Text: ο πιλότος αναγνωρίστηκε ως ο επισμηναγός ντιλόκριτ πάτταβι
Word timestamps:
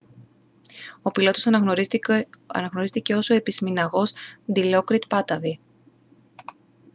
ο 1.01 1.11
πιλότος 1.11 1.47
αναγνωρίστηκε 1.47 3.13
ως 3.15 3.29
ο 3.29 3.33
επισμηναγός 3.33 4.13
ντιλόκριτ 4.51 5.03
πάτταβι 5.09 5.59